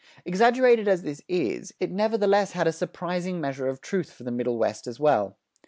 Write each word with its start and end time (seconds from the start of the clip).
Exaggerated 0.25 0.87
as 0.87 1.03
this 1.03 1.21
is, 1.27 1.75
it 1.79 1.91
nevertheless 1.91 2.53
had 2.53 2.65
a 2.65 2.71
surprising 2.71 3.39
measure 3.39 3.67
of 3.67 3.81
truth 3.81 4.11
for 4.11 4.23
the 4.23 4.31
Middle 4.31 4.57
West 4.57 4.87
as 4.87 4.99
well. 4.99 5.37